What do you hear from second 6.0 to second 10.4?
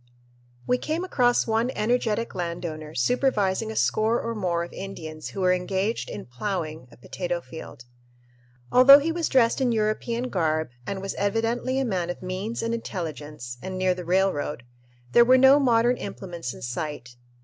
in "ploughing" a potato field. Although he was dressed in European